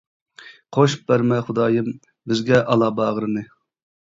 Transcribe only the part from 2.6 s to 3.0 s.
ئالا